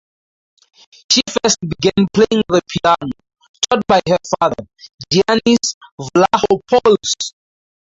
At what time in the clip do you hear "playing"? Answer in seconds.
2.11-2.43